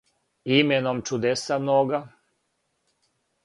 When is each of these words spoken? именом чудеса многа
именом 0.57 0.97
чудеса 1.05 1.55
многа 1.63 1.99